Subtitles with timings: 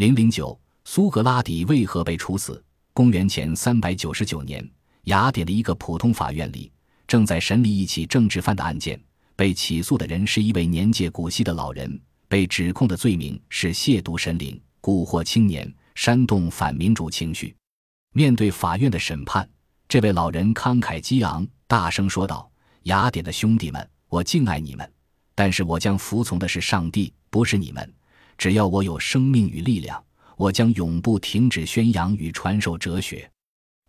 [0.00, 2.64] 零零九，苏格拉底为何被处死？
[2.94, 4.66] 公元前三百九十九年，
[5.02, 6.72] 雅典的一个普通法院里，
[7.06, 8.98] 正在审理一起政治犯的案件。
[9.36, 17.54] 被起诉的人是一位年届古稀的老人，被指控的罪名是亵渎神灵、蛊惑青年、煽动反民主情绪。
[18.14, 19.46] 面对法院的审判，
[19.86, 22.50] 这位老人慷慨激昂，大声说道
[22.84, 24.90] ：“雅典的兄弟们，我敬爱你们，
[25.34, 27.86] 但是我将服从的是上帝，不是你们。”
[28.40, 30.02] 只要我有生命与力量，
[30.38, 33.30] 我将永不停止宣扬与传授哲学。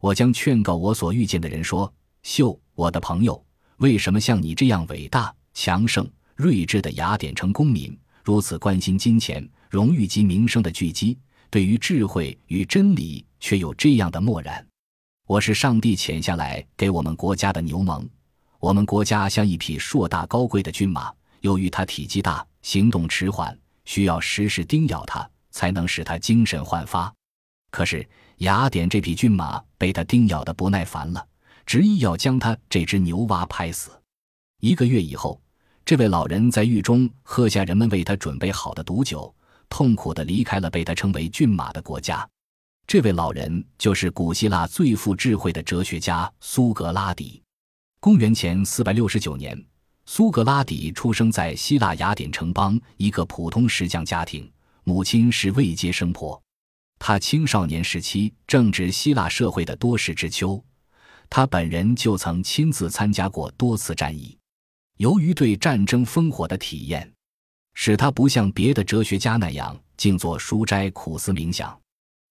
[0.01, 1.89] 我将劝告我所遇见的人说
[2.21, 3.41] ：“秀，我的朋友，
[3.77, 11.17] 为什么像你这样伟大、强盛、睿智的雅典城公民，如此关心金钱、荣誉及名声的聚集，
[11.49, 14.67] 对于智慧与真理却有这样的漠然？
[15.27, 18.05] 我是上帝遣下来给我们国家的牛虻。
[18.59, 21.09] 我们国家像一匹硕大高贵的骏马，
[21.39, 23.57] 由于它体积大，行动迟缓。”
[23.91, 27.13] 需要时时叮咬它，才能使它精神焕发。
[27.71, 31.27] 可是雅典这匹骏马被它叮咬的不耐烦了，
[31.65, 33.91] 执意要将它这只牛蛙拍死。
[34.61, 35.41] 一个月以后，
[35.83, 39.35] 这位老人在狱中喝下人们为他准备好的毒酒，
[39.67, 42.25] 痛苦地离开了被他称为骏马的国家。
[42.87, 47.43] 这位老人就是古希腊最富智慧的哲学家苏格拉底。
[47.99, 49.61] 公元前四百六十九年。
[50.05, 54.51] 苏格拉底出生在希腊雅典城邦一个普通石匠家庭，
[54.83, 56.41] 母亲是未接生婆。
[56.99, 60.63] 他青少年时期正值希腊社会的多事之秋，
[61.29, 64.37] 他本人就曾亲自参加过多次战役。
[64.97, 67.11] 由于对战争烽火的体验，
[67.73, 71.75] 使他不像别的哲学家那样静坐书斋苦思冥想。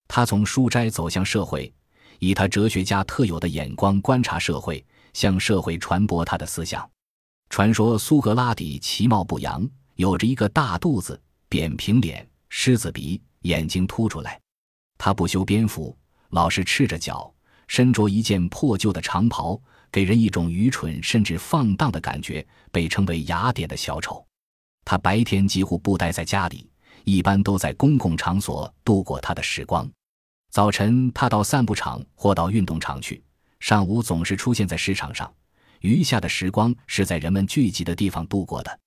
[0.06, 1.72] 他从书斋走向社会，
[2.18, 6.88] 以他哲学家特有的眼光观察社会，向社会传播他的思想。
[7.50, 14.40] 传说苏格拉底其貌不扬，有着一个大肚子、扁平脸、狮子鼻，眼睛凸出来。
[14.96, 15.94] 他不修边幅，
[16.28, 17.30] 老是赤着脚，
[17.66, 24.24] 身着一件破旧的长袍，给人一种愚蠢甚至放荡的感觉，被称为雅典的小丑。
[24.84, 26.70] 他白天几乎不待在家里，
[27.02, 29.90] 一般都在公共场所度过他的时光。
[30.52, 33.20] 早晨，他到散步场或到运动场去；
[33.58, 35.28] 上午总是出现在市场上。
[35.80, 38.80] 余下的时光是在人们聚集的地方度过的，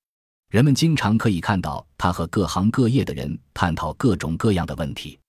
[0.49, 5.19] 人们经常可以看到他和各行各业的人探讨各种各样的问题。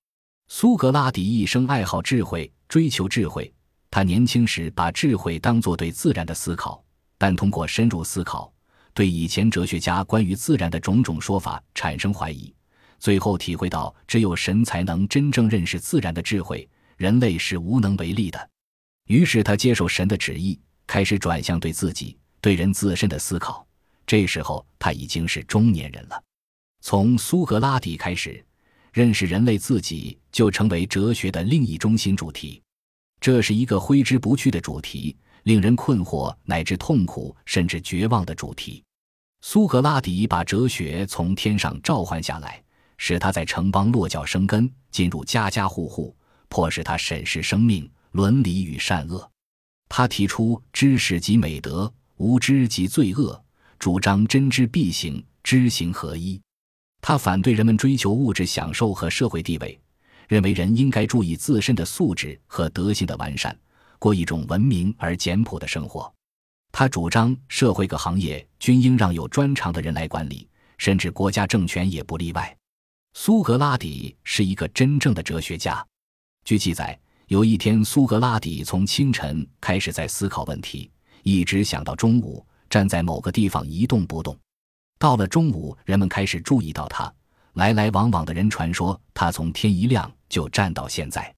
[0.48, 3.50] 苏格拉底一生爱好智慧，追求智慧。
[3.90, 6.84] 他年轻时把智慧当作对自然的思考，
[7.16, 8.52] 但通过深入思考，
[8.92, 12.54] 对以前哲学家关于自然的种种说法产生怀疑，
[12.98, 18.50] 最后体会到只有神才能真正认识自然的智慧，人类是无能为力的。
[19.06, 20.60] 于是他接受神的旨意。
[20.86, 23.66] 开始转向对自己、对人自身的思考。
[24.06, 26.22] 这时候他已经是中年人了。
[26.80, 28.44] 从苏格拉底开始，
[28.92, 32.62] 认识人类自己就成为哲学的另一中心主题。
[33.20, 38.84] 这是一个挥之不去的主题，令人困惑乃至痛苦甚至绝望的主题。
[39.40, 42.62] 苏格拉底把哲学从天上召唤下来，
[42.98, 46.14] 使他在城邦落脚生根，进入家家户户，
[46.48, 49.30] 迫使他审视生命、伦理与善恶。
[49.96, 53.40] 他提出知识即美德，无知即罪恶，
[53.78, 56.42] 主张真知必行，知行合一。
[57.00, 59.80] 他反对人们追求物质享受和社会地位，
[60.26, 63.56] 认为人应该注意自身的素质和德性的完善，
[64.00, 66.12] 过一种文明而简朴的生活。
[66.72, 72.56] 他主张社会各行业均应让有专长的人来管理，甚至国家政权也不例外。
[73.12, 75.86] 苏格拉底是一个真正的哲学家。
[76.44, 76.98] 据记载。
[77.34, 80.88] 有一天，苏格拉底从清晨开始在思考问题，
[81.24, 84.38] 一直想到中午，站在某个地方一动不动。
[85.00, 87.12] 到了中午，人们开始注意到他，
[87.54, 91.34] 来来往往的人传说他从天一亮就站到现在。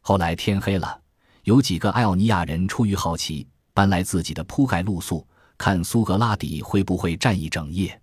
[0.00, 0.98] 后来天黑了，
[1.42, 5.28] 有几个艾奥尼亚人出于好奇，搬来自己的铺盖露宿，
[5.58, 8.00] 看苏格拉底会不会站一整夜。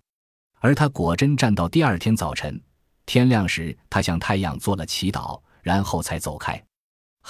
[0.60, 2.62] 而他果真站到第二天早晨，
[3.04, 6.64] 天亮时，他向太阳做了祈祷，然后才走开。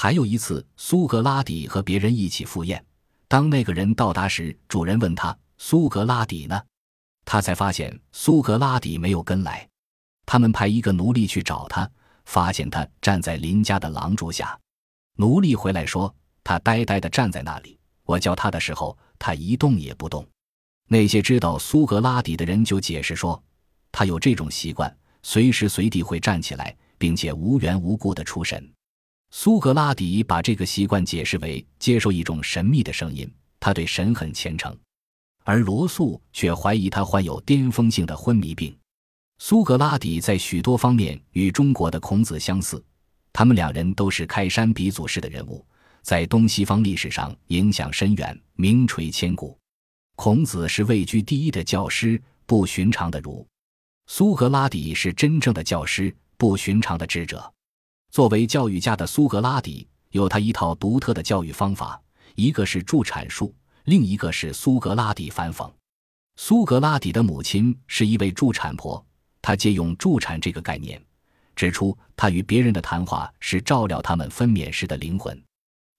[0.03, 2.85] 还有一次，苏格拉底和别人一起赴宴。
[3.29, 6.61] 当那个人到达时，主人问他：“苏格拉底呢？”
[7.25, 9.65] 他才发现苏格拉底没有跟来。
[10.27, 11.89] 他们派一个奴隶去找他，
[12.25, 14.59] 发现他站在邻家的廊柱下。
[15.19, 16.13] 奴隶回来说
[16.43, 17.79] ：“他呆呆地站在那里。
[18.03, 20.27] 我叫他的时候，他一动也不动。”
[20.91, 23.41] 那些知道苏格拉底的人就解释说
[23.93, 28.69] ：“他有这种习惯，随时随地会站起来，并且无缘无故地出神。”
[29.35, 34.77] 苏格拉底把这个习惯解释为接受一种神秘的声音，他对神很虔诚，
[35.43, 38.77] 而罗素却怀疑他患有巅峰性的昏迷病。
[39.39, 42.85] 苏格拉底在许多方面与中国的孔子相似，
[43.33, 45.67] 他们两人都是开山鼻祖式的人物，
[46.03, 49.59] 在东西方历史上影响深远，名垂千古。
[50.15, 53.47] 孔子是位居第一的教师，不寻常的儒；
[54.09, 57.51] 苏格拉底是真正的教师，不寻常的智者。
[58.13, 61.99] 作为教育家的苏格拉底，有他一套独特的教育方法，
[62.35, 63.55] 一个是助产术，
[63.85, 65.73] 另一个是苏格拉底反讽。
[66.37, 69.03] 苏格拉底的母亲是一位助产婆。
[69.41, 71.03] 他借用助产这个概念，
[71.57, 75.43] 指出他与别人的谈话是照料他们分娩时的灵魂。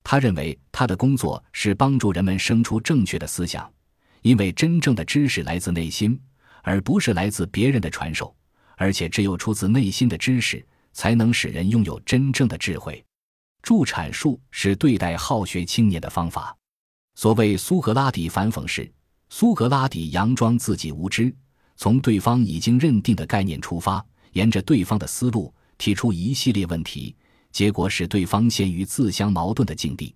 [0.04, 3.68] 他认为他的工作是帮助人们生出正确的思想，
[4.22, 6.22] 因为真正的知识来自内心，
[6.62, 8.36] 而不是来自别人的传授。
[8.78, 10.64] 而且，只有出自内心的知识，
[10.94, 13.04] 才能使人拥有真正的智慧。
[13.62, 16.56] 助产术是对待好学青年的方法。
[17.16, 18.92] 所谓苏格拉底反讽是，
[19.30, 21.34] 苏格拉底佯装自己无知。
[21.76, 27.16] 从对方已经认定的概念出发，沿着对方的思路提出一系列问题，
[27.52, 30.14] 结果使对方陷于自相矛盾的境地。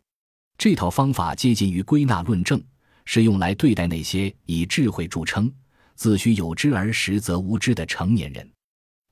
[0.57, 2.62] 这套方法接近于归纳论证，
[3.06, 5.51] 是用来对待那些以智慧著称、
[5.95, 8.51] 自诩有知而实则无知的成年人。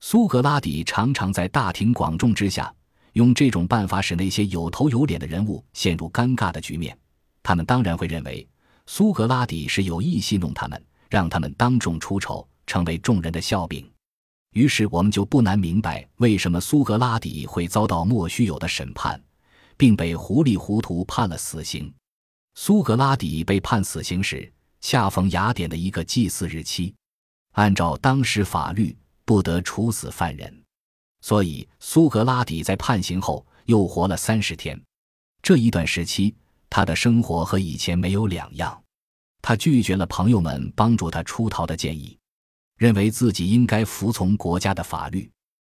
[0.00, 2.72] 苏格拉底常常在大庭广众之下，
[3.12, 6.96] 用这种办法使那些有头有脸的人物陷入尴尬的局面。
[7.42, 8.46] 他们当然会认为
[8.86, 10.82] 苏格拉底是有意戏弄他们。
[11.08, 13.88] 让他们当众出丑，成为众人的笑柄。
[14.54, 19.22] 于是我们就不难明白，为什么苏格拉底会遭到莫须有的审判，
[19.76, 21.92] 并被糊里糊涂判了死刑。
[22.56, 26.92] 苏格拉底被判死刑时，恰逢雅典的一个祭祀日期。
[27.52, 28.96] 按照当时法律，
[29.26, 30.62] 不得处死犯人，
[31.20, 34.80] 所以苏格拉底在判刑后又活了三十天。
[35.42, 36.34] 这一段时期，
[36.70, 38.82] 他的生活和以前没有两样。
[39.42, 42.16] 他拒绝了朋友们帮助他出逃的建议，
[42.78, 45.30] 认为自己应该服从国家的法律。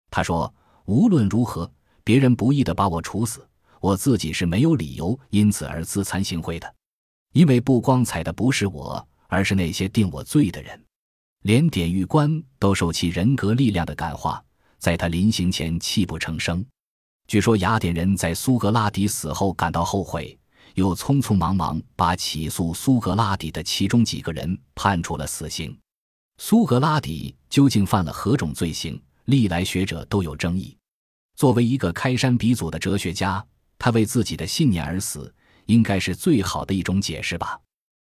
[0.10, 0.54] 他说
[0.86, 1.70] ：“无论如何，
[2.04, 3.46] 别人不义的把我处死，
[3.82, 6.76] 我自己是没有理由因此而自惭形秽的，
[7.34, 10.82] 因为不光彩的不是我，而是那些定我罪的人。
[11.48, 14.44] 连典狱官都受其人格力量的感化，
[14.80, 16.66] 在他临行前泣不成声。
[17.26, 20.38] 据说雅典人在苏格拉底死后感到后悔。”
[20.76, 25.76] 又匆匆忙忙把起诉苏格拉底的其中几个人判处了死刑。
[26.38, 29.02] 苏格拉底究竟犯了何种罪行？
[29.26, 30.78] 历来学者都有争议。
[31.38, 33.44] 作为一个开山鼻祖的哲学家，
[33.80, 35.34] 他为自己的信念而死，
[35.66, 37.58] 应该是最好的一种解释吧。